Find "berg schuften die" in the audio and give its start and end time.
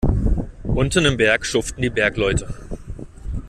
1.17-1.91